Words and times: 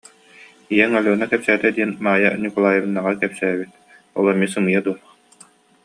Ийэҥ 0.73 0.91
Алена 0.97 1.25
кэпсээтэ 1.29 1.69
диэн 1.75 1.91
Маайа 2.05 2.31
Ньукулаайабынаҕа 2.41 3.13
кэпсээбит, 3.21 3.71
ол 4.17 4.25
эмиэ 4.31 4.47
сымыйа 4.51 4.81
дуо 4.85 4.95